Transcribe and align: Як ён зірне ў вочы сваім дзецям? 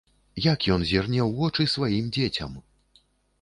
Як 0.45 0.59
ён 0.75 0.85
зірне 0.91 1.19
ў 1.27 1.35
вочы 1.41 1.67
сваім 1.75 2.09
дзецям? 2.19 2.57